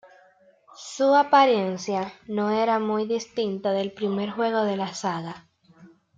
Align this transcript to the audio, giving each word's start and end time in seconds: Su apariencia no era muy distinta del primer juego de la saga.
Su 0.75 1.13
apariencia 1.13 2.11
no 2.27 2.49
era 2.49 2.79
muy 2.79 3.05
distinta 3.05 3.71
del 3.71 3.91
primer 3.91 4.31
juego 4.31 4.63
de 4.63 4.75
la 4.75 4.95
saga. 4.95 5.47